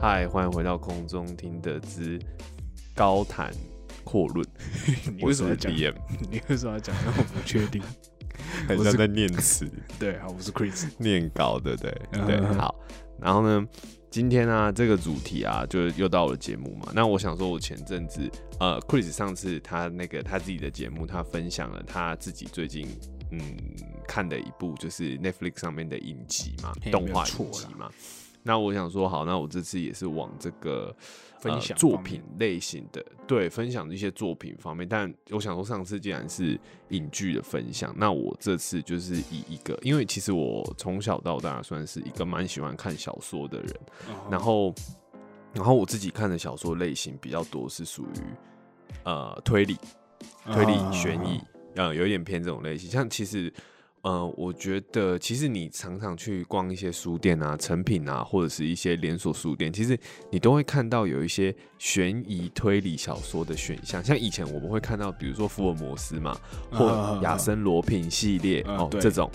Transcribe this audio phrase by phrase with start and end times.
[0.00, 2.18] 嗨，欢迎回到空中听的之
[2.94, 3.52] 高谈
[4.04, 4.46] 阔论。
[5.16, 5.72] 你为什么要讲？
[5.72, 7.82] 你为什么要讲那么不确定？
[8.68, 9.68] 很像在念词、
[9.98, 10.88] 对，好，我是 Chris。
[10.98, 11.90] 念稿，对不对？
[12.12, 12.74] 对，嗯好。
[13.20, 13.66] 然后呢，
[14.10, 16.92] 今天呢、这个主题啊，就是又到了节目嘛。
[16.94, 22.86] 那我想说，我前阵子呃，Chris 上次他那个他自己的节目，他分享了他自己最近
[23.32, 23.40] 嗯
[24.06, 27.90] 看的一部就是 Netflix 上面的影集嘛，嘿动画影集嘛。
[28.42, 30.94] 那我想说，好，那我这次也是往这个
[31.38, 34.88] 分享呃、作品类型的，对，分享一些作品方面。
[34.88, 43.74] 但我想说，上次既然是影剧的分享，那我这次就是以一个，因为其实我从小到大算是一个蛮喜欢看小说的人，
[44.30, 44.74] 然后，
[45.52, 48.20] 然后我自己看的小说类型比较多是属于
[49.04, 49.76] 呃推理、
[50.46, 51.40] 推理、啊悬疑，
[51.74, 52.90] 呃，有一点偏这种类型。
[52.90, 53.52] 像其实，
[54.02, 59.98] 呃，我觉得其实你常常去逛一些书店啊、成品啊，或者是一些连锁书店，其实
[60.30, 64.02] 你都会看到有一些悬疑推理小说的选项。
[64.02, 66.38] 像以前我们会看到，比如说福尔摩斯嘛，
[66.70, 69.30] 或啊亚森罗品系列哦这种。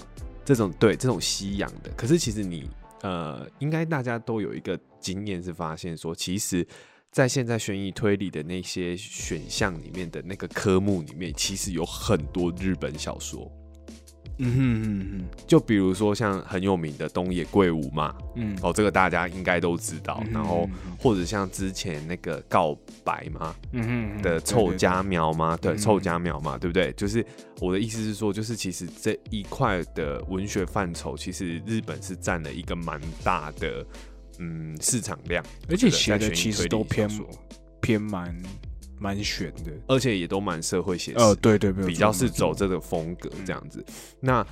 [0.46, 2.70] 这种对这种西洋的，可是其实你
[3.02, 6.68] 呃，应该大家都有一个经验是发现说，其实，
[7.10, 13.50] 在现在悬疑推理的那些选项里面的那个科目里面，其实有很多日本小说，
[14.38, 15.44] 嗯哼嗯哼。
[15.48, 18.58] 就比如说像很有名的东野圭吾嘛，嗯。
[18.62, 25.58] 哦，这个大家应该都知道，嗯然后或者像之前那个告白嘛，嗯哼的臭家苗嘛？
[25.58, 26.92] 对，嗯臭家苗嘛，对不对？
[26.94, 27.26] 就是
[27.60, 33.86] 我的意思是说，就是其实这一块的文学范畴，其实日本是占了一个蛮大的
[34.40, 37.10] 嗯市场量，而且其实都偏
[37.82, 38.36] 偏蛮
[39.00, 39.72] 蛮悬的。
[39.88, 43.84] 而且也都蛮社会写实，呃，对对，没有比较是走这个风格这样子。
[44.20, 44.46] 那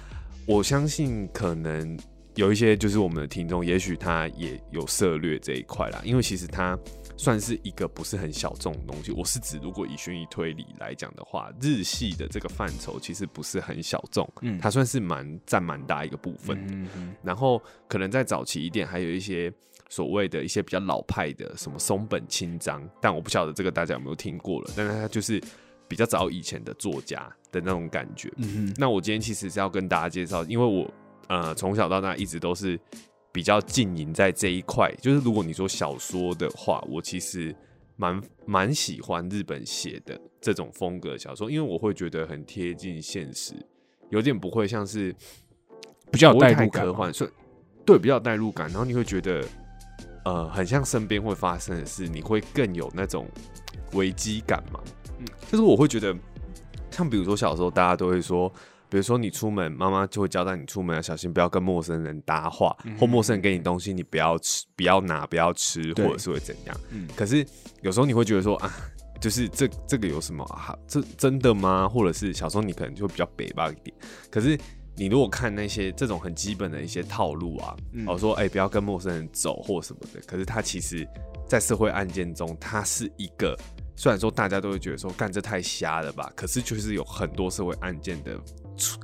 [0.45, 1.97] 我相信可能
[2.35, 6.77] 有一些就是我们的听众，也许他也有涉略这一块啦，因为其实他
[7.17, 9.11] 算是一个不是很小众的东西。
[9.11, 16.73] 我是指，如果以悬疑推理来讲的话，日系的这个范畴其实不是很小众，嗯它算是蛮占蛮大一个部分的。
[16.73, 19.53] 嗯嗯然后可能在早期一点，还有一些
[19.91, 25.37] 所谓的一些比较老派的什么松本清张，但我不晓得这个大家有没有听过了，但是他就是
[25.85, 28.31] 比较早以前的作家的那种感觉。
[28.37, 28.75] 嗯哼。
[28.77, 30.89] 那我今天其实是要跟大家介绍，因为我
[31.27, 32.79] 呃从小到大一直都是
[33.33, 37.53] 比较浸淫在这一块，就是如果你说小说的话，我其实
[37.97, 43.53] 蛮蛮喜欢日本写的这种风格的小说，因为我会觉得很贴近现实，
[44.09, 45.13] 有点不会像是
[46.09, 47.29] 比较代入科幻，所以
[47.85, 49.45] 对比较有代入感，然后你会觉得
[50.23, 53.27] 呃很像身边会发生的事，你会更有那种
[53.93, 54.79] 危机感嘛。
[55.49, 56.15] 就是我会觉得，
[56.89, 58.49] 像比如说小时候大家都会说，
[58.89, 66.77] 比如说你出门，妈妈就会交代你出门要小心，不要跟陌生人搭话，或陌生人给你东西，你不要吃，不要拿，不要吃，或者是会怎样。
[66.89, 67.45] 嗯可是
[67.81, 68.71] 有时候你会觉得说啊。
[69.21, 70.75] 就是这这个有什么啊？
[70.87, 71.87] 这真的吗？
[71.87, 73.95] 或者是小时候你可能就会比较北吧一点。
[74.31, 74.57] 可是
[75.01, 78.05] 你如果看那些这种很基本的一些套路啊，嗯。
[78.07, 81.07] 哦说哎、不要跟陌生人走或什么的，可是他其实，
[81.47, 83.57] 在社会案件中，他是一个
[83.95, 88.39] 虽然说大家都会觉得说干这太瞎了吧，可是就是有很多社会案件的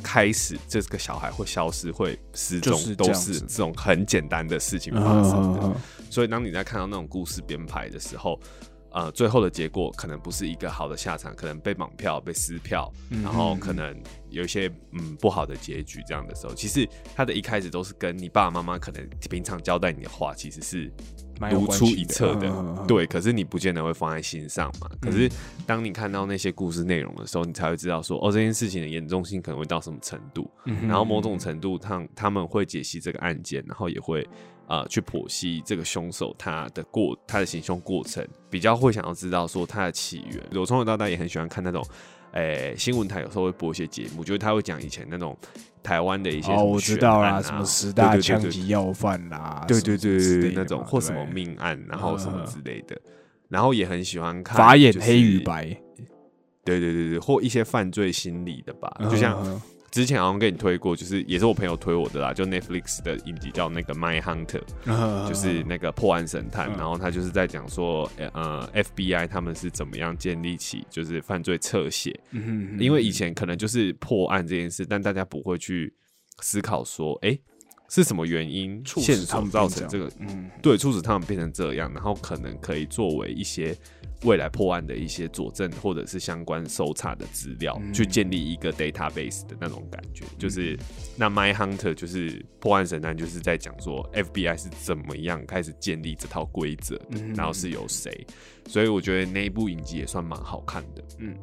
[0.03, 5.59] 开始，这个小孩会消失、会失踪，就是都是这种很简单的事情嗯发生的。
[5.63, 5.75] 嗯。
[6.11, 8.39] 所以当你在看到那种故事编排的时候，
[8.97, 13.95] 呃，最后的结果可能不是一个好的下场，可能被绑票、被撕票，嗯然后可能
[14.31, 16.01] 有一些嗯不好的结局。
[16.07, 20.91] 这样的时候，其实他的一开始都是跟你爸爸妈妈可能平常交代你的话，其实是
[21.39, 23.05] 蛮有如出一辙的，对。
[23.05, 24.89] 可是你不见得会放在心上嘛。
[24.99, 25.29] 可是
[25.67, 30.49] 当你看到那些故事内容的时候，你才会知道说，哦，这件事情的严重性可能会到什么程度。
[30.65, 34.27] 嗯然后某种程度他他们会解析这个案件，然后也会
[34.67, 40.43] 呃去剖析这个凶手他的过他的行凶过程，比较会想要知道说他的起源。
[40.53, 41.83] 我从小到大也很喜欢看那种。
[42.33, 45.35] 诶、新闻台有时候会播一些节目，就是他会讲以前那种
[45.81, 52.95] 台湾的一些什哦，么我知道啦，什么十大枪击要犯啦，对对对对那种或什么命案，然后什么嗯之类的，
[53.47, 55.65] 然后也很喜欢看法眼黑与白，
[56.63, 64.61] 对对对对，或一些犯罪心理的吧，就像嗯之前好像跟你推过，就是也是我朋友推我的啦，就 Netflix 的影集叫那个《My Hunter》，
[65.23, 75.93] 就就是那个破案神探，嗯然后他就是在讲说，呃，FBI 他们是怎么样建立起就是犯罪侧写，嗯因为以前可能就是破案这件事，但大家不会去
[76.41, 77.37] 思考说，哎、
[77.89, 80.49] 是什么原因促使他们造成这个嗯。
[80.61, 83.75] 对，促使他们变成这样，然后可能可以作为一些
[84.23, 87.93] 未来破案的一些佐证，或者是相关搜查的资料，嗯。
[87.93, 90.25] 去建立一个 database 的那种感觉。
[90.37, 90.77] 就是
[91.15, 98.25] 那 My Hunter 就是破案神探，就是在讲说 FBI 是怎么样开始建立这套规则的，嗯然后是由谁，
[98.67, 101.03] 所以我觉得那一部影集也算蛮好看的。
[101.19, 101.35] 嗯。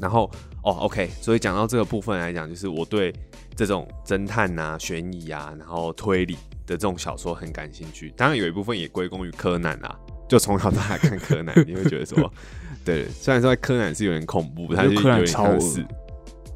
[0.00, 0.28] 然后
[0.64, 3.12] 哦，OK，所以讲到这个部分来讲，就是我对
[3.58, 6.34] 这种侦探啊、悬疑啊，然后推理
[6.64, 8.14] 的这种小说很感兴趣。
[8.16, 12.32] 当然有一部分也归功于柯南啊，就从小到大看柯南，你会觉得说，
[12.84, 15.84] 对，虽然说柯南是有点恐怖，它是有点超恶像是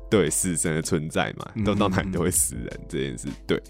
[0.08, 3.60] 对死神的存在嘛，嗯都到哪里都会死人这件事，对，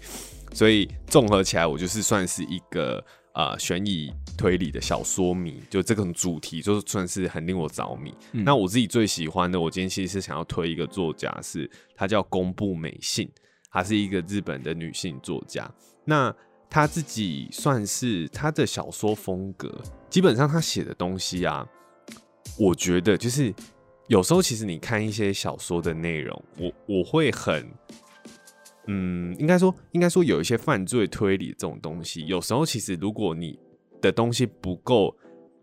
[0.53, 3.03] 所以综合起来，我就是算是一个。
[3.33, 8.13] 呃，悬疑推理的小说迷，就这种主题，就是算是很令我着迷。
[8.33, 13.27] 嗯那我自己最喜欢的，我今天其实是想要推一个作家是，她叫宫部美信，
[13.71, 15.67] 她是一个日本的女性作家。
[16.05, 16.31] 那
[16.69, 19.81] 她自己算是她的小说风格，
[20.11, 21.67] 基本上她写的东西啊，
[22.59, 23.51] 我觉得就是
[24.09, 27.67] 有时候其实你看一些小说的内容，我我会很。
[28.87, 33.57] 嗯，应该说，应该说有一些犯罪推理这种东西，有时候其实如果你
[34.01, 35.15] 的东西不够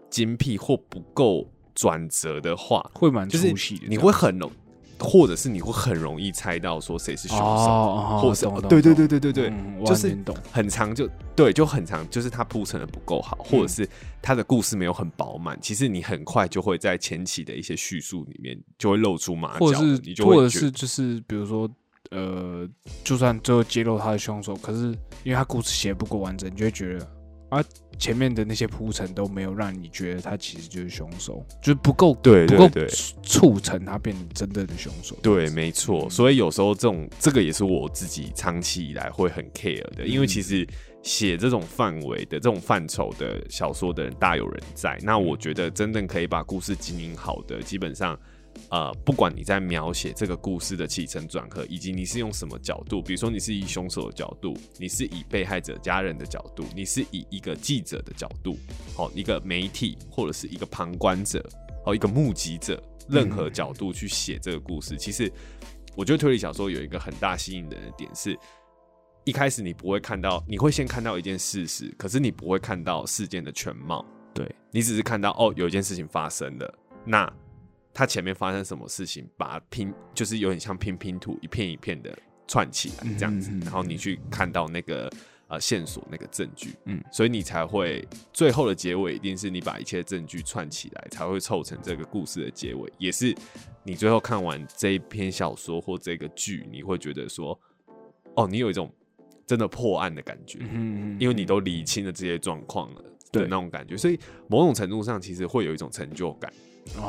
[0.09, 4.51] 精辟或不够转折的话，会蛮就是出戏的，你会很容，
[4.99, 10.17] 或者是你会很容易猜到说谁是凶手，哦，或是懂懂对对对对对对，嗯就是
[10.51, 13.89] 很长就对，就很长，就是它铺陈的不够好，或者是
[14.21, 21.71] 它的故事没有很饱满，其实你很快就会在前期的一些叙述里面就会露出马脚，或者是或者是就是比如说
[22.11, 22.69] 呃，
[23.05, 24.87] 就算最后揭露他的凶手，可是
[25.23, 27.09] 因为他故事写得不够完整，你就会觉得
[27.51, 27.65] 啊，
[27.99, 32.69] 前面的那些铺陈都没有让你觉得他其实就是凶手，就是不够对不够
[33.23, 35.17] 促成他变成真正的凶手。
[35.23, 36.07] 对，没错。
[36.07, 40.67] 嗯所以有时候这种这个也是我自己长期以来会很 care 的，因为嗯其实
[41.03, 44.99] 写这种范围的这种范畴的小说的人大有人在。
[45.03, 48.19] 那我觉得真正可以把故事经营好的，基本上。
[48.71, 58.57] 呃，不管你在描写这个故事的起承转合，以及你是用什么角度，比如说你是以凶手的角度，你是以被害者家人的角度，你是以一个记者的角度，
[58.95, 61.45] 好、一个媒体或者是一个旁观者，
[61.85, 65.31] 哦，一个目击者，任何角度去写这个故事，其实
[65.97, 68.39] 我觉得推理小说有一个很大吸引人的点是，
[69.25, 74.49] 一开始你不会看到，你会先看到一件事实，可是你不会看到事件的全貌，对。
[74.71, 77.31] 你只是看到哦，有一件事情发生了，那
[78.01, 82.19] 它前面发生什么事情，把它拼，就是有点像拼拼图，一片一片的
[82.49, 85.13] 串起来这样子，嗯嗯嗯然后你去看到那个
[85.49, 86.99] 呃线索、那个证据，嗯。
[87.13, 93.37] 所以你才会最后的结尾一定是你把一切证据串起来，才会凑成这个故事的结尾，也是
[93.83, 97.61] 你最后看完这一篇小说或这个剧，你会觉得说，
[98.35, 98.91] 哦，你有一种
[99.47, 103.03] 真的破案的感觉，嗯，因为你都理清了这些状况了。
[103.33, 104.19] 的对那种感觉，所以
[104.49, 106.55] 某种程度上其实会有一种成就感，哦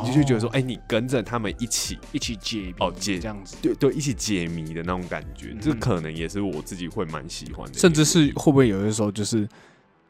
[0.06, 9.48] 你就觉得说，哎、你跟着他们一起，一起解哦解这样子，对对，一起解谜的那种感觉，这嗯可能也是我自己会蛮喜欢的甚至是会不会有的时候就是。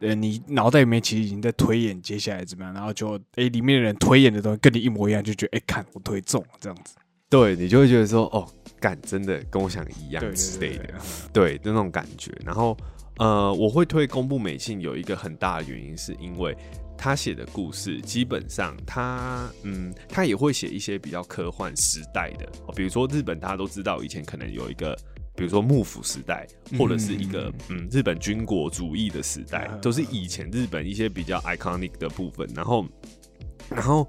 [0.03, 6.95] 呃，你脑袋里面其实已经在推演接下来怎么样，然后就哎、里面的人推演的东西跟你一模一样，就觉得哎、看我推中了这样子，
[7.29, 10.85] 对你就会觉得说，哦，干真的跟我想的一样对之类的，
[11.31, 12.31] 对对，对那种感觉。
[12.43, 12.75] 然后
[13.17, 16.57] 呃，我会推公布美信有一个很大的原因，是因为
[17.03, 24.95] 他写的故事基本上他嗯，他也会写一些比较科幻时代的，哦比如说日本大家都知道以前可能有一个。
[25.33, 26.45] 比如说幕府时代，
[26.77, 32.47] 或者是一个嗯日本军国主义的时代，嗯都是以前日本一些比较 iconic 的部分。
[32.53, 32.85] 然后，
[33.69, 34.07] 然后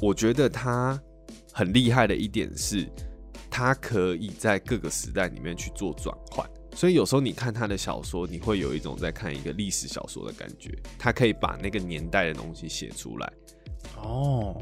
[0.00, 1.00] 我觉得他
[1.52, 2.88] 很厉害的一点是，
[3.50, 6.48] 他可以在各个时代里面去做转换。
[6.76, 10.70] 所以有时候你看他的小说，你会有一种在看一个历史小说的感觉。
[10.98, 13.32] 他可以把那个年代的东西写出来。
[13.96, 14.54] 哦，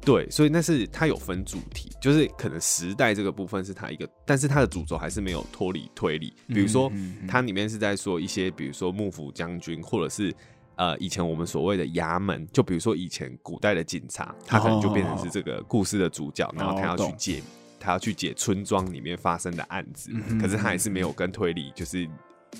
[0.00, 6.32] 对，所以那是他有分主题，就是可能时代这个部分是他一个，但是他的主轴还是没有脱离推理。
[6.48, 6.90] 比如说，
[7.28, 10.34] 它里面是在说一些，比如说幕府将军，或者是
[10.76, 17.42] 呃以前我们所谓的衙门，就比如说以前古代的警察，他可能就变成是这个故事的主角，然后他要去哦懂解，
[17.84, 22.08] 他要去解村庄里面发生的案子，嗯可是他还是没有跟推理就是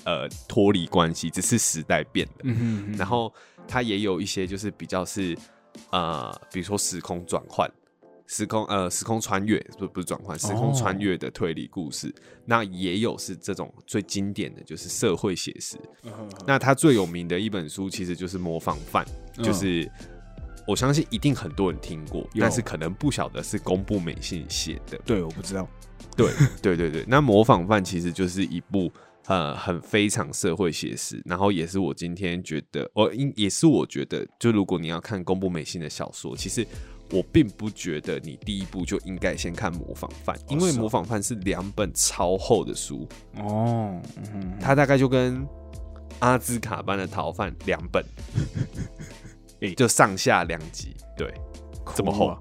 [0.03, 2.53] 呃脱离关系，只是时代变了。
[2.95, 3.33] 然后
[3.67, 5.35] 他也有一些就是比较是
[5.89, 7.69] 呃，比如说时空转换，
[8.27, 12.13] 时空呃时空穿越，不不是转换，时空穿越的推理故事。
[12.45, 15.77] 那也有是这种最经典的就是社会写实。
[16.45, 19.03] 那他最有名的一本书其实就是《模仿犯》，
[19.43, 19.89] 就是
[20.67, 24.97] 我相信一定很多人听过，但是可能不晓得是公布美信写的。
[25.05, 25.67] 对，我不知道。
[26.15, 26.31] 对
[26.61, 28.91] 对对对，那《模仿犯》其实就是一部。
[29.27, 36.63] 呃，很非常社会写实，然后也是我今天觉得，我应也是我觉得，就如果你要看宫部美信的小说，其实
[37.09, 43.99] 我并不觉得你第一部就应该先看《模仿犯》，因为《模仿犯》是两本超厚的书哦，
[44.61, 45.43] 它大概就跟
[46.19, 48.05] 阿兹卡班的逃犯两本，
[49.73, 51.33] 就上下两集，对，
[51.95, 52.37] 这么厚。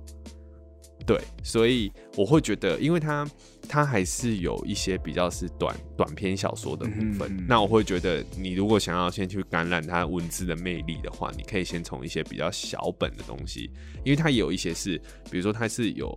[1.06, 3.28] 对，所以我会觉得，因为它
[3.68, 13.70] 它还是有一些比较是短短篇小说的部分，那我会觉得，你如果想要先去感染它文字的魅力的话，你可以先从一些比较小本的东西，
[14.02, 14.96] 因为它有一些是，
[15.30, 16.16] 比如说它是有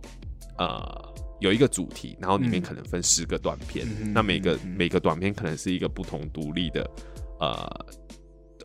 [0.56, 6.90] 呃有一个主题，然后里面可能分十个短片，那每个每个短片可能是一个不同独立的
[7.40, 7.86] 呃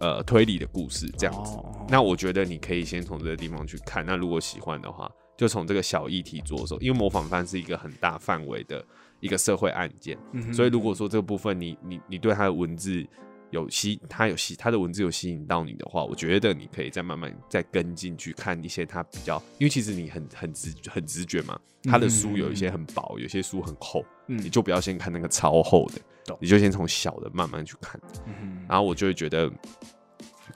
[0.04, 1.58] 呃推理的故事这样子，
[1.88, 5.10] 那我觉得你可以先从这个地方去看，那如果喜欢的话。
[5.36, 8.86] 就从这个小议题着手，因为模仿犯是一个很大范围的
[9.20, 13.04] 一个社会案件，嗯所以如果说这个部分你你你对他的文字
[13.50, 29.52] 有吸，他有吸他的文字有吸引到你的话，我觉得你可以再慢慢再跟进去看一些他比较，因为其实你很很直很直觉嘛，他的书有一些很薄，有些书很厚，你就不要先看那个超厚的，你就先从小的慢慢去看，嗯然后我就会觉得。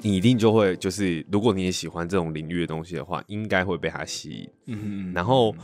[0.02, 4.50] 你一定就会，就是如果你也喜欢这种领域的东西的话，应该会被它吸引。
[4.68, 5.56] 嗯然后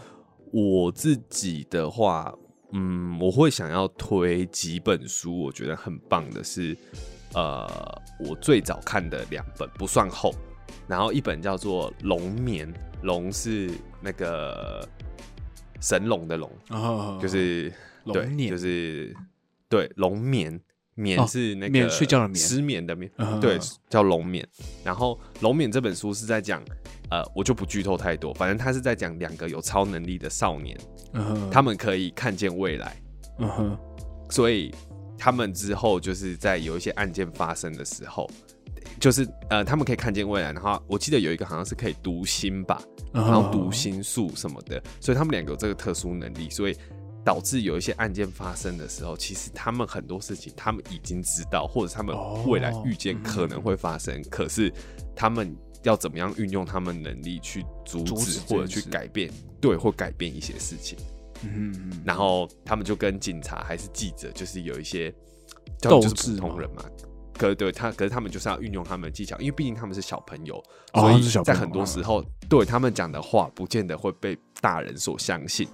[0.51, 2.33] 我自己的话，
[2.71, 6.75] 嗯，我会想要推几本书，我觉得很棒的是，
[7.33, 10.33] 呃，我最早看的两本不算厚，
[10.87, 12.71] 然后一本叫做《龙眠》，
[13.03, 13.69] 龙是
[14.01, 14.87] 那个
[15.79, 16.51] 神龙的龙，
[17.19, 17.71] 就是
[18.05, 19.15] 对，就是
[19.69, 20.59] 对龙眠。
[20.95, 23.59] 眠是那个睡觉的眠，失眠的眠，对，
[23.89, 24.47] 叫龙眠。
[24.83, 26.63] 然后龙眠这本书是在讲，
[27.09, 30.77] 呃，我就不剧透太多，反正他是在讲两个有超能力的少年，
[31.51, 33.01] 他们可以看见未来，
[33.39, 33.77] 嗯哼，
[34.29, 34.73] 所以
[35.17, 38.29] 他们之后就是在有一些案件发生的时候，
[38.99, 40.51] 就是呃，他们可以看见未来。
[40.51, 42.81] 然后我记得有一个好像是可以读心吧，
[43.11, 46.77] 然后读心术什么的，所以他们两个有这个特殊能力，所以。
[47.25, 52.15] 导致有一些案件发生的时候，其实他们很多事情他们已经知道，或者他们
[52.45, 54.71] 未来预见可能会发生，可是
[55.15, 60.97] 他们要怎么样运用他们能力去阻止或者去改变，对，或改变一些事情。
[61.43, 65.13] 嗯，然后他们就跟警察还是记者，就是有一些
[65.81, 66.83] 斗志普通人嘛。
[67.37, 70.63] 可对他，可是他们就是要运用他们的技巧，因为毕竟他们是小朋友，
[70.93, 75.67] 所以在很多时候对他们讲的话，不见得会被大人所相信。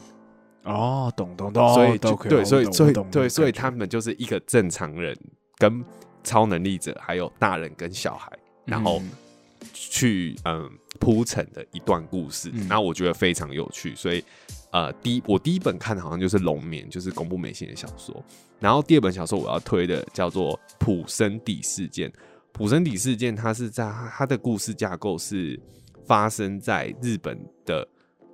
[0.63, 5.17] 哦，懂懂懂，所以就对，所以所以对，所以他们就是一个正常人
[5.57, 5.83] 跟
[6.23, 8.31] 超能力者，还有大人跟小孩，
[8.65, 9.01] 然后
[9.73, 13.95] 去嗯铺陈的一段故事，然后我觉得非常有趣。
[13.95, 14.23] 所以
[14.71, 18.23] 呃，第一我第一本看的好像就是《龙眠》，就是公布美信的小说。
[18.59, 22.09] 然后第二本小说我要推的叫做《普森底事件》。
[22.51, 25.57] 普森底事件，它是在它的故事架构是
[26.05, 27.87] 发生在日本的。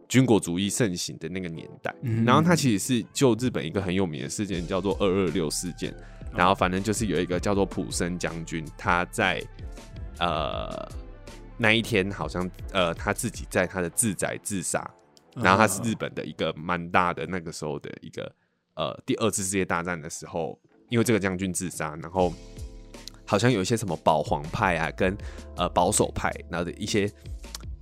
[0.07, 1.93] 军国主义盛行的那个年代，
[2.25, 5.93] 然后他其实是就日本一个很有名的事件，叫做二二六事件。
[6.33, 9.41] 然后反正就是有一个叫做普森将军，他在
[10.19, 10.87] 呃
[11.57, 14.89] 那一天好像呃他自己在他的自宅自杀。
[15.33, 18.31] 然后他是日本的一个蛮大的那个时候的一个
[18.75, 20.59] 呃第二次世界大战的时候，
[20.89, 22.33] 因为这个将军自杀，然后
[23.25, 25.17] 好像有一些什么保皇派啊跟
[25.57, 27.11] 呃保守派，然后的一些。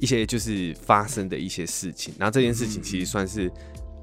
[0.04, 3.50] 一些就是发生的一些事情，然后这件事情其实算是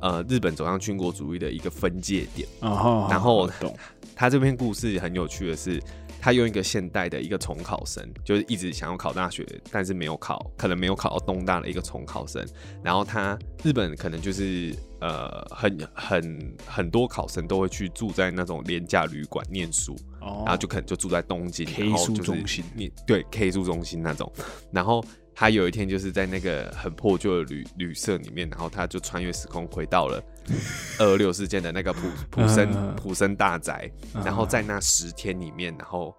[0.01, 2.49] 呃日本走向军国主义的一个分界点。
[2.63, 3.47] 然后
[4.17, 5.79] 他这篇故事很有趣的是，
[6.19, 12.43] 他用一个现代的一个重考生，就是一直想要考大学，但是没有考，可能没有考到东大的一个重考生。
[12.83, 24.33] 然后他日本可能就是呃很很很多考生都会去住在那种廉价旅馆念书，然后就可能就住在东京，K 书中心，你对 K 书中心那种，
[24.73, 25.05] 然后。
[25.35, 30.23] 他有一天就是在那个很破旧的旅旅社里面，然后他就穿越时空回到了
[30.99, 33.91] 二六事件的那个普普森普森大宅，
[34.25, 36.15] 然后在那十天里面，然后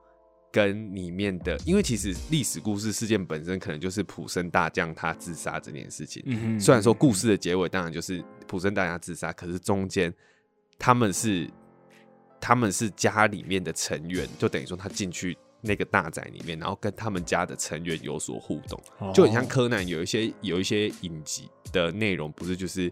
[0.52, 6.60] 跟里面的，因为其实历史故事事件本身可能就是普森大将他自杀这件事情。
[6.60, 10.12] 虽然说故事的结尾当然就是普森大将自杀，可是中间
[10.80, 11.48] 他们是
[12.40, 15.38] 他们是家里面的成员，就等于说他进去。
[15.62, 18.82] 那个大宅里面，然后跟他们家的成员有所互动，
[19.14, 22.92] 就很像哦柯南有一些有一些影集的内容，不是就是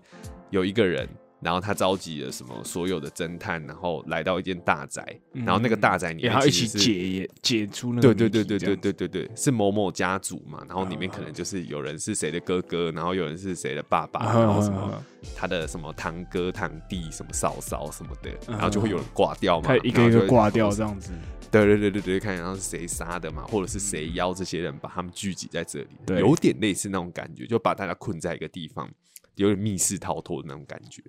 [0.49, 1.07] 有一个人。
[1.41, 15.03] 然后他召集了什么所有的侦探，然后来到一间大宅，然后那个大宅里面也要一起解解出那个对对对对对对对对，是某某家族嘛，然后里面可啊能就是有人是谁的哥哥，然后有人是谁的爸爸，啊然后什么啊
[15.35, 21.11] 他的什么堂哥堂弟、什么嫂嫂什么的，嗯然后就会有人挂掉嘛，他一个一个挂掉这样子，
[21.49, 28.89] 对对对对对，看然后是谁杀的嘛，或者是谁邀这些人把他们聚集在这里，有点类似那种感觉，就把大家困在一个地方，
[29.35, 31.01] 有点密室逃脱的那种感觉。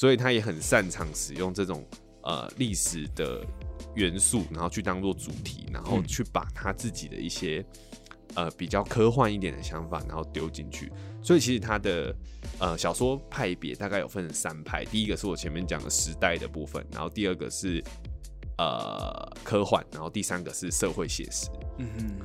[0.00, 1.86] 所以他也很擅长使用这种
[2.22, 3.44] 呃历史的
[3.94, 7.62] 元素，然后去当做主题，然后去把他自己的一些
[8.34, 10.90] 呃比较科幻一点的想法，然后丢进去。
[11.22, 12.16] 所以其实他的
[12.58, 17.84] 呃小说派别大概有分成三派，第一个是我前面讲的时代的部分，然后第二个是
[18.56, 21.46] 呃科幻，然后第三个是社会写实。
[21.76, 22.16] 嗯嗯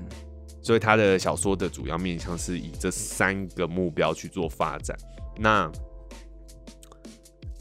[0.61, 4.97] 所以他的小说的主要面向是以这三个目标去做发展。
[5.37, 5.69] 那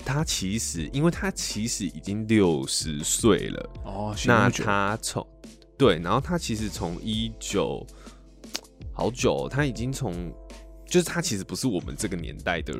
[0.05, 5.27] 他其实，因为他其实已经六十岁了，哦，那他从
[5.77, 7.85] 对，然后他其实从一九
[8.93, 10.33] 好久哦，他已经从
[10.87, 12.73] 就是他其实不是我们这个年代的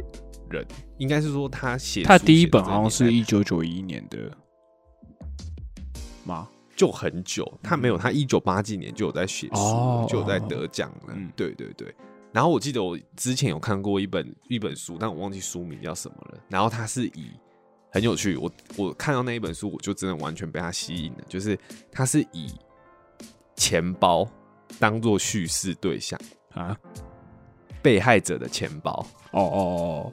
[0.51, 0.65] 人，
[0.99, 4.31] 应该是说他写他第一本好像是一九九一年的
[6.25, 6.49] 吗？
[6.77, 11.15] 就很久，他没有，他一九八几年就有在写书，哦就有在得奖了。
[11.15, 11.95] 嗯对对对。
[12.35, 16.39] 然后我记得我之前有看过一本一本书，但我忘记书名叫什么了。
[16.49, 17.31] 然后它是以
[17.93, 21.19] 很有趣，我我看到那一本书，我就真的完全被它吸引了。
[21.29, 21.57] 就是
[21.93, 22.53] 它是以
[23.55, 24.29] 钱包
[24.81, 26.19] 当做叙事对象，
[26.55, 26.77] 啊，
[27.81, 30.13] 被害者的钱包，哦哦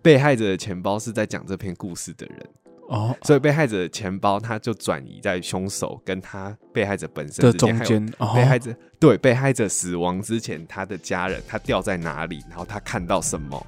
[0.00, 2.48] 被害者的钱包是在讲这篇故事的人。
[2.88, 8.32] 哦哦所以被害者的钱包，他就转移在凶手跟他被害者本身的中间，哦。
[8.34, 13.66] 被害者对被害者死亡之前，他的家人他掉在哪里，然后他看到什么，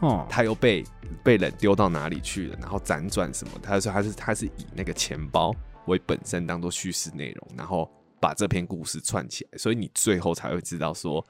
[0.00, 0.84] 哦，他又被
[1.22, 5.54] 被人丢到哪里去了，然后辗转什么，他说他是他是以那个钱包
[5.86, 11.24] 为本身当做叙事内容，然后把这篇故事串起来，所以你最后才会知道说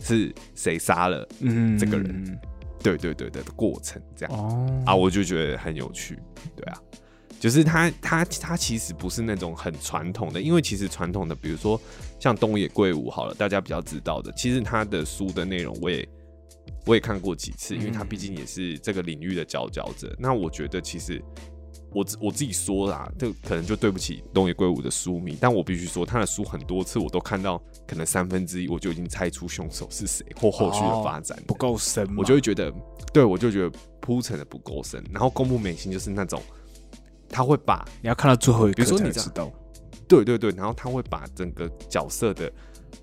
[0.00, 2.10] 是谁杀了，嗯这个人。
[2.10, 2.38] 嗯
[2.84, 4.38] 对对对对的过程这样。
[4.38, 6.18] 哦啊，我就觉得很有趣，
[6.54, 6.78] 对啊，
[7.40, 11.80] 就是他他他其实不是那种很传统的，因为其实传统的，比如说
[12.20, 16.06] 像东野圭吾好了，大家比较知道的，其实他的书的内容我也
[16.84, 20.14] 我也看过几次，因为他毕竟也是这个领域的佼佼者。
[20.18, 21.22] 那我觉得其实
[21.94, 32.72] 我我自己说啦，这可能就对不起东野圭吾的书迷，但我必须说他的书很多次我都看到，可能三分之一我就已经猜出凶手是谁或后续的发展了不够深，我就会觉得，
[33.12, 35.02] 对我就觉得铺陈的不够深。
[35.12, 36.42] 然后公布美心就是那种，
[37.28, 39.48] 他会把你要看到最后一刻比如说你知道，
[40.08, 42.52] 对对对，然后他会把整个角色的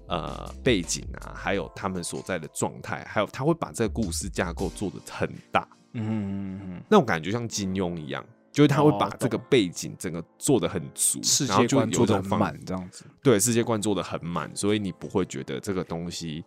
[0.08, 8.24] 呃背景啊，还有他们所在的状态，还有他会把这个故事架构做的很大，嗯嗯嗯那种感觉像金庸一样。
[8.52, 16.44] 就是他会哦把这个背景整个做的很足，世然后就界观做的很满，这样子，对世界观做的很满，所以你不会觉得这个东西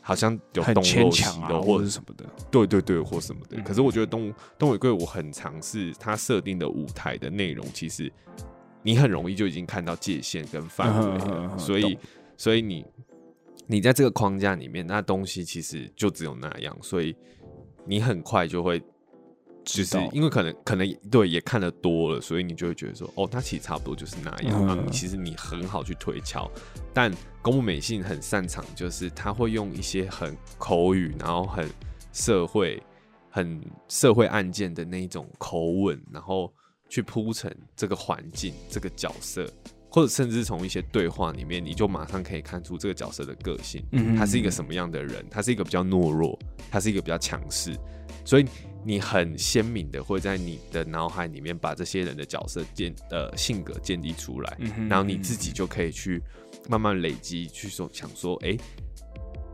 [0.00, 3.56] 好像有很东漏西牵强啊，漏，或或者什么的，对对对，或什么的。
[3.56, 8.12] 嗯可是我觉得东东尾贵我很尝试他设定的舞台的内容，其实
[8.82, 11.96] 你很容易就已经看到界限跟范围了，嗯所以
[12.36, 12.84] 所以你
[13.68, 17.14] 你在这个框架里面，那东西其实就只有那样，所以
[17.86, 18.82] 你很快就会。
[19.72, 24.66] 就是因为可能可能对也看得多了，所以你就会觉得说，哦，它其实差不多就是那样。
[24.68, 24.90] 嗯。
[24.90, 26.50] 其实你很好去推敲，
[26.92, 31.68] 但公募美信很擅长，就是他会用一些很口语，然后很
[32.12, 32.82] 社会、
[33.30, 36.52] 很社会案件的那一种口吻，然后
[36.88, 39.48] 去铺陈这个环境、这个角色，
[39.90, 46.38] 或者甚至从一些对话里面，你就马上可以看出这个角色的个性，嗯他是一个什么样的人，他是一个比较懦弱，
[46.70, 47.76] 他是一个比较强势，
[48.24, 48.44] 所以
[48.84, 56.22] 你很鲜明的会在你的脑海里面把这些人的角色建呃性格建立出来，嗯哼然后你自己就可以去
[56.68, 58.56] 慢慢累积，去说想说，哎、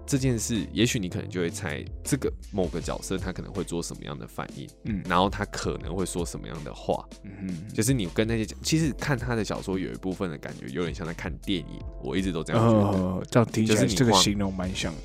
[0.07, 5.03] 这件事，也许你可能就会猜这个某个角色他可能会做什么样的反应，嗯。
[5.09, 12.99] 然后他可能会说什么样的话，嗯哼，就是你跟那些，其实看他的小说有一部分的感觉有点像在看电影，我一直都这样觉得。
[12.99, 14.95] 哦，这样听起就是你画来这个形容蛮像。
[14.95, 15.01] 的，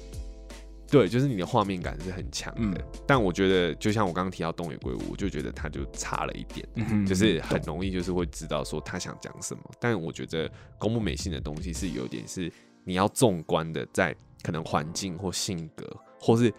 [0.91, 3.01] 对，就是你的画面感是很强的，嗯。
[3.07, 9.63] 但我觉得就像我刚刚提到东野圭吾，我就觉得他就差了一点，嗯就是很容易就是会知道说他想讲什么。
[9.79, 12.51] 但我觉得公布美信的东西是有点是
[12.83, 15.87] 你要纵观的，在可能环境或性格，
[16.19, 16.53] 或是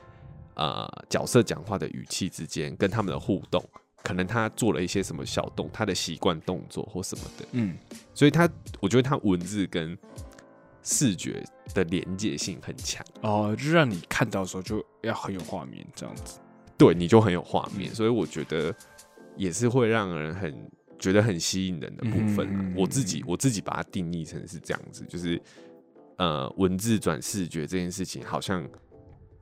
[0.55, 3.63] 呃角色讲话的语气之间，跟他们的互动，
[4.03, 7.77] 可能他做了一些什么小动，他的习惯动作或什么的，嗯，
[8.15, 8.49] 所以他
[8.81, 9.97] 我觉得他文字跟
[10.83, 11.43] 视觉
[11.75, 16.39] 的连接性很强，哦，就让你看到的时候就要很有画面这样子。
[16.77, 18.75] 对，你就很有画面，所以我觉得
[19.37, 20.55] 也是会让人很
[20.99, 22.61] 觉得很吸引人的部分啊。
[22.61, 25.41] 嗯我自己我自己把它定义成是这样子，就是
[26.17, 28.69] 呃，文字转视觉这件事情好像。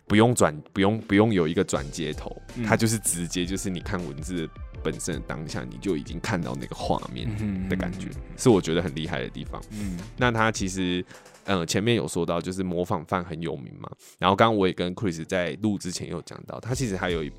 [0.07, 4.51] 不用转，不用不用有一个转接头，嗯它就是直接就是你看文字
[4.83, 9.63] 本身的当下，你就已经看到那个画面嗯的感觉，是我觉得很厉害的地方。
[9.71, 11.05] 嗯那它其实，
[11.45, 13.91] 呃，前面有说到，就是模仿犯很有名嘛。
[14.19, 17.33] 然后刚刚我也跟 Chris 在录之前有讲到，他其实还有一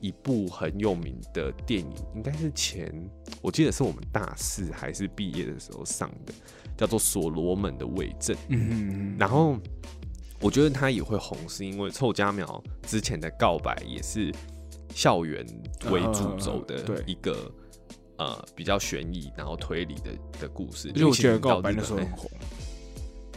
[0.00, 2.92] 一部很有名的电影，应该是前
[3.40, 6.32] 我记得是我们大四还是毕业的时候上的，
[6.76, 8.36] 叫做《所罗门的伪证》。
[8.48, 9.56] 嗯然后
[10.40, 14.32] 我觉得他也会红，是因为臭家苗之前的告白也是
[14.94, 15.46] 校园
[15.90, 17.50] 为主轴的一个。
[18.20, 20.10] 呃，比较悬疑，然后推理的
[20.40, 22.28] 的故事，而且我觉得因为其实告白那时候很红，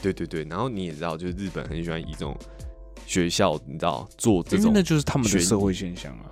[0.01, 2.37] 对对对，然后你也知道，就是日本很喜欢以这种
[3.05, 6.31] 学校，你知道做这种，那就是他们的社会现象啊。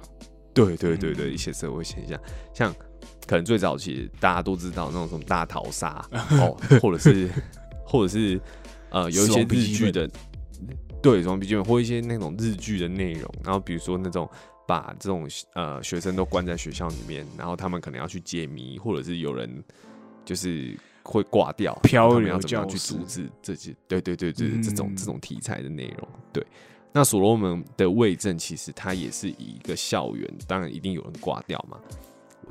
[0.54, 1.34] 对对对对，嗯。
[1.34, 2.20] 一些社会现象，
[2.54, 2.74] 像
[3.28, 7.30] 可能最早期大家都知道那种什么大逃杀 哦，或者是
[7.86, 8.40] 或者是
[8.90, 10.10] 呃有一死些日剧的，
[11.02, 14.30] 对，死亡笔记本或一些那种日剧的内容，然后比如说那种。
[14.70, 19.50] 把这种呃学生都关在学校里面，然后他们可能要去解谜，或者是有人
[20.24, 20.78] 就是
[21.14, 23.76] 会挂掉，漂他们要流怎么样去阻止这些？
[23.88, 26.46] 对对对对，这种嗯这种题材的内容，对。
[26.92, 31.80] 那所罗门的卫证其实它也是以一个校园，当然一定有人挂掉嘛，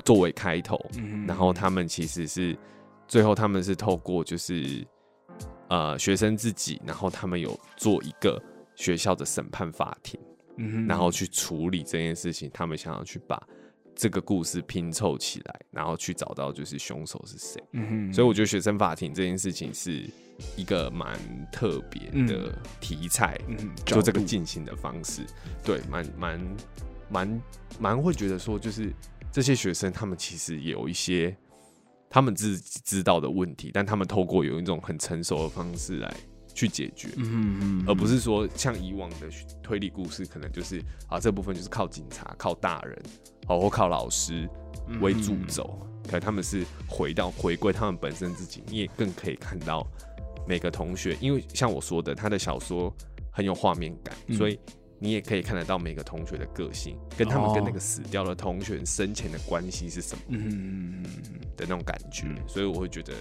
[0.05, 2.57] 作为开头，嗯然后他们其实是
[3.05, 4.87] 最后他们是透过就是
[5.67, 8.41] 呃学生自己，然后他们有做一个
[8.75, 10.17] 学校的审判法庭，
[10.55, 13.41] 嗯然后去处理这件事情，他们想要去把
[13.99, 17.61] 这个故事拼凑起来，然后去找到就是凶手是谁。
[17.73, 20.09] 嗯所以我觉得学生法庭这件事情是
[20.55, 21.19] 一个蛮
[21.51, 25.25] 特别的题材，嗯就这个进行的方式，
[25.65, 26.55] 对，蛮蛮
[27.09, 27.41] 蛮
[27.77, 28.93] 蛮会觉得说，就是
[29.33, 31.35] 这些学生他们其实也有一些
[32.09, 36.15] 他们自己知道的问题，但他们透过有一种很成熟的方式来
[36.59, 37.07] 去解决。
[37.15, 39.29] 嗯嗯而不是说像以往的
[39.63, 43.01] 推理故事，可能就是啊这部分就是靠警察、靠大人，
[43.47, 44.49] 哦或靠老师
[44.99, 49.87] 为主轴，可能他们是回到回归他们本身自己，你也更可以看到
[50.45, 52.93] 每个同学，因为像我说的，他的小说
[53.31, 54.35] 很有画面感，嗯。
[54.35, 54.59] 所以
[55.01, 61.39] 你也可以看得到每个同学的个性，跟他们跟那哦个死掉的同学生前的关系是什么嗯嗯嗯。
[61.55, 62.37] 的那种感觉，嗯。
[62.49, 63.13] 所以我会觉得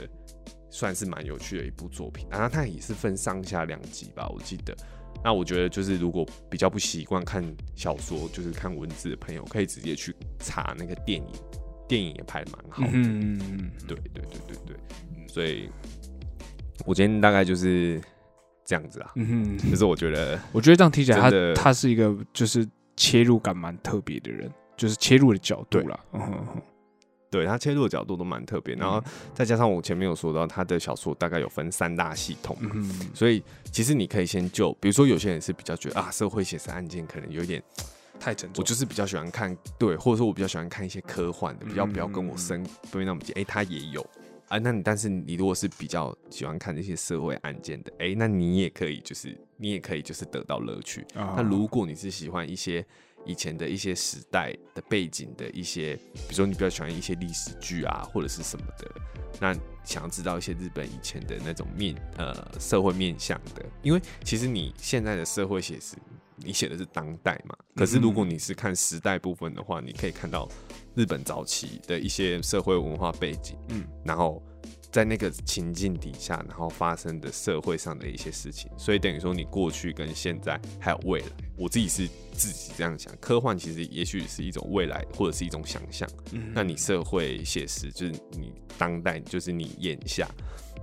[0.71, 2.27] 算是蛮有趣的一部作品。
[2.31, 4.77] 然后它也是分上下两集吧，我记得。
[5.25, 11.27] 那我觉得就是如果比较不习惯看小说，就是看文字的朋友，可以直接去查那个电影，
[11.89, 12.91] 电影也拍的蛮好的。
[12.93, 14.77] 嗯嗯对对对对对，
[15.27, 15.69] 所以
[16.87, 18.01] 我今天大概就是
[18.65, 22.65] 这样子啊，嗯嗯， 就是我觉得我觉得这样听起来他他是一个就是
[22.97, 25.99] 切入感蛮特别的人，就是切入的角度对啦。
[26.13, 26.63] 嗯哼哼
[27.31, 29.03] 对他切入的角度都蛮特别，然后
[29.35, 32.57] 再加上我前面有说到他的小说大概有分三大系统
[33.15, 37.63] 所以其实你可以先就，比如说有些人是比较觉得啊，社会写实案件可能有一点，
[38.19, 43.35] 太沉重，我就是比较喜欢看对，或者说我比较喜欢看一些科幻的，比较不要跟我嗯生不会那么近。
[43.39, 44.05] 哎、他也有。
[44.49, 51.03] 啊，那你但是你如果是比较喜欢看这些社会案件的，哎、那你也可以就是你也可以就是得到乐趣。
[51.15, 51.35] 啊。
[51.37, 52.83] 那如果你是喜欢一些
[53.29, 58.91] 以前的一些时代的背景的一些，比如说你比较喜欢一些历史剧啊，或者是什么的，
[59.39, 65.97] 那想要知道一些日本以前的那种面呃社会面向的，因为其实你现在的社会写实，
[66.37, 70.49] 你写的是当代嘛，可是如果你是看时代部分的话，你可以看到
[70.95, 73.87] 日本早期的一些社会文化背景，嗯。
[74.05, 74.43] 然后
[74.91, 86.53] 在那个情境底下，然后发生的社会上的一些事情，所以等于说你过去跟现在还有未来，我自己是自己这样想，科幻其实也许是一种未来或者是一种想象，嗯。
[86.55, 90.27] 那你社会写实就是你当代，就是你眼下，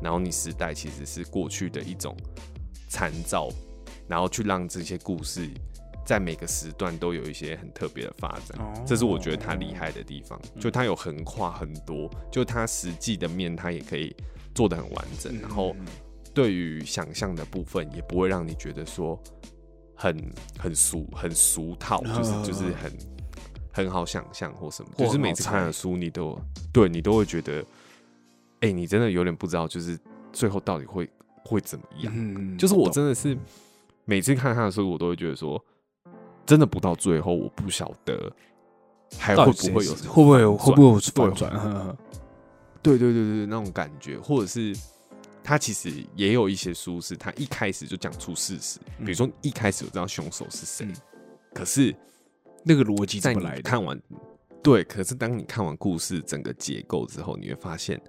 [0.01, 2.15] 然后你时代其实是过去的一种
[2.87, 3.49] 参照，
[4.07, 5.49] 然后去让这些故事
[6.05, 8.71] 在每个时段都有一些很特别的发展，哦。
[8.85, 14.15] 这是我觉得他厉害的地方，就他有横跨很多，就他实际的面他也可以
[14.53, 15.85] 做的很完整，然后嗯
[16.33, 19.17] 对于想象的部分也不会让你觉得说
[19.95, 20.15] 很
[20.59, 22.91] 很俗很俗套，就是嗯就是很
[23.73, 26.37] 很好想象或什么，或就是每次看的书你都
[26.71, 27.65] 对你都会觉得，
[28.59, 29.97] 哎、你真的有点不知道，就是
[30.31, 31.09] 最后到底会
[31.45, 32.13] 会怎么样。
[32.15, 33.37] 嗯就是我真的是
[34.03, 35.63] 每次看他的书，我都会觉得说，
[36.45, 38.31] 真的不到最后，我不晓得
[39.17, 41.51] 还到会不会有会不会有会不会有对反转？
[41.51, 41.97] 呵呵
[42.81, 44.75] 对对对对，那种感觉，或者是
[45.43, 50.95] 他其实也有一些书是他一开始就讲出事实，比如说一开始我知道凶手是谁，嗯
[51.53, 51.95] 可是
[52.63, 53.43] 那个逻辑在你？
[53.61, 53.99] 看完，
[54.61, 57.99] 对，可是当你看完故事整个结构之后，你会发现，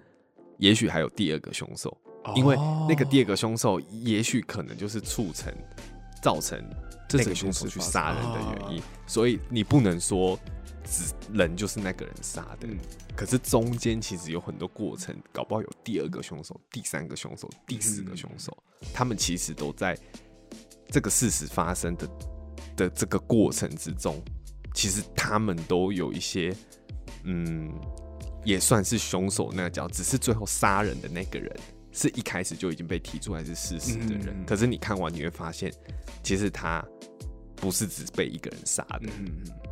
[0.59, 1.97] 也许还有第二个凶手，
[2.35, 2.57] 因为
[2.89, 5.55] 那个第二个凶手，也许可能就是促成
[6.21, 6.59] 造成
[7.09, 10.39] 这个凶手去杀人的原因，啊所以你不能说
[10.85, 12.79] 只人就是那个人杀的，嗯。
[13.15, 18.55] 可是中间其实有很多过程，搞不好有第二个凶手、第三个凶手、第四个凶手，
[18.93, 19.99] 他们其实都在
[20.91, 22.09] 这个事实发生的
[22.77, 24.23] 的这个过程之中，
[24.75, 26.55] 其实他们都有一些，
[27.25, 27.73] 嗯，
[28.45, 31.57] 也算是凶手那个角，只是最后杀人的那个人
[31.97, 35.73] 是一开始就已经被提出来是事实的人，嗯可是你看完你会发现，
[36.23, 36.87] 其实他
[37.57, 39.09] 不是只被一个人杀的，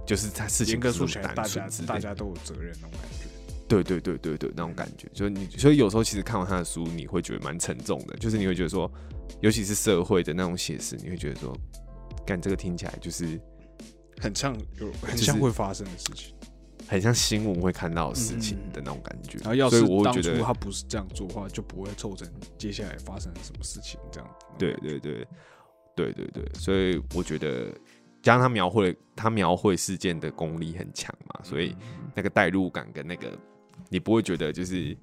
[0.06, 3.28] 就是他事情严格不是那么说起来，大家单纯之类大家都有责任那种感觉。
[3.68, 8.90] 对对对对对，那种感觉，就是你，所以有时候其实看完他的书，你会觉得蛮沉重的，就是你会觉得说，
[9.40, 11.54] 尤其是社会的那种写实，你会觉得说，
[12.26, 13.40] 干这个听起来就是
[14.18, 16.34] 很像有很像会发生的事情。
[16.86, 18.72] 很像新闻会看到的事情嗯。
[18.72, 24.30] 的那种感觉，然后要是我会当初觉得，他不是这样做的话，就不会凑成接下来发生什么事情这样。
[24.58, 25.26] 对对对
[25.94, 27.72] 对对对，所以我觉得，
[28.22, 31.74] 加上他描绘他描绘事件的功力很强嘛，所以
[32.14, 33.30] 那个代入感跟那个，
[33.88, 34.96] 你不会觉得就是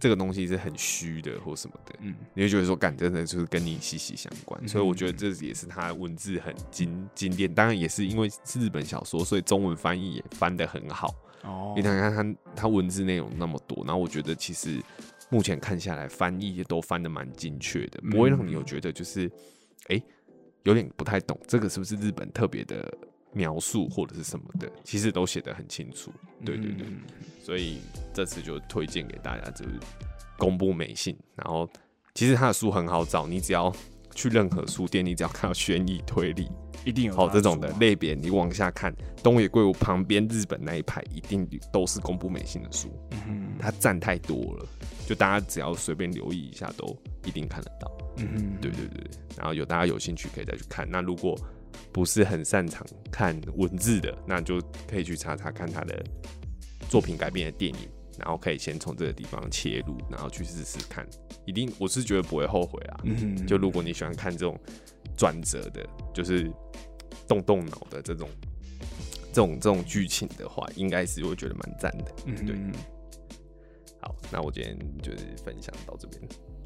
[0.00, 11.14] 这个东西是很虚的或什么的，嗯，你会觉得说，感真的就是跟你息息相关，嗯所以我觉得这也是他文字很经经典，当然也是因为是日本小说，所以中文翻译也翻得很好。
[11.42, 11.74] 哦。
[11.76, 14.82] 你看看他他文字内容那么多，然后我觉得其实
[15.28, 19.30] 目前看下来翻译都翻得蛮精确的，不会让你有觉得就是
[19.88, 20.02] 哎、诶
[20.64, 22.92] 有点不太懂这个是不是日本特别的
[23.32, 26.10] 描述或者是什么的，其实都写得很清楚。
[26.44, 27.00] 对对对，嗯
[27.42, 27.78] 所以
[28.12, 29.78] 这次就推荐给大家，就是
[30.38, 31.16] 公布美信。
[31.36, 31.68] 然后
[32.14, 33.72] 其实他的书很好找，你只要
[34.14, 36.48] 去任何书店，你只要看到悬疑推理，
[36.84, 42.90] 一定有好这种的类别，你往下看，东野圭吾旁边日本那一排一定都是公布美信的书，
[43.26, 44.66] 嗯他占太多了，
[45.06, 47.90] 就大家只要随便留意一下，都一定看得到。
[48.18, 50.88] 嗯对对对，然后有大家有兴趣可以再去看。
[50.90, 51.38] 那如果
[51.92, 56.04] 不是很擅长看文字的，那就可以去查查看他的
[56.88, 61.06] 作品改编的电影，然后可以先从这个地方切入，然后去试试看，
[61.46, 63.00] 一定我是觉得不会后悔啊。
[63.04, 64.58] 嗯就如果你喜欢看这种
[65.16, 66.50] 转折的，就是
[67.26, 68.28] 动动脑的这种
[69.32, 72.12] 这种这种剧情的话，应该是会觉得蛮赞的。
[72.26, 72.56] 嗯对。
[74.02, 76.22] 好，那我今天就是分享到这边，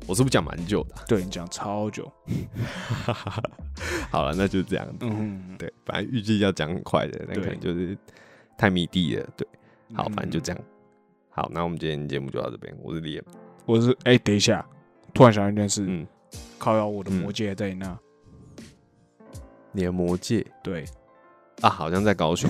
[0.07, 2.09] 我是不是讲蛮久的啊、对你讲超久，
[4.11, 4.87] 好了，那就这样。
[5.01, 7.97] 嗯，对，反正预计要讲很快的，那可能就是
[8.57, 9.27] 太迷弟了。
[9.37, 9.47] 对，
[9.95, 10.63] 好，反正就这样。
[11.31, 12.75] 好，那我们今天节目就到这边。
[12.83, 13.25] 我是李岩，
[13.67, 14.65] 我是哎，等一下，
[15.13, 16.07] 突然想到一件事，嗯，
[16.59, 17.99] 靠腰我的嗯魔戒在那，
[19.73, 20.85] 你的魔戒对，
[21.61, 22.49] 啊，好像在高雄。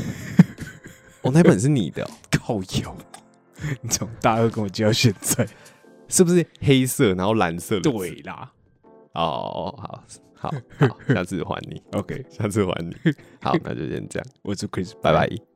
[1.22, 2.94] 哦，那本是你的、哦， 靠腰，
[3.80, 5.48] 你从大二跟我接到现在，
[6.08, 7.80] 是不是黑色然后蓝色？
[7.80, 8.52] 对啦
[9.14, 10.04] 哦，好，
[10.44, 10.52] 好，
[10.88, 12.94] 好，下次还你，，OK， 下次还你。
[13.40, 15.53] 好，那就先这样，我是 Chris，拜拜。